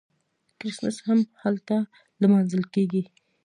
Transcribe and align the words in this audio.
کریسمس 0.59 0.97
هم 1.07 1.19
هلته 1.41 1.75
لمانځل 2.21 2.63
کیږي. 2.73 3.03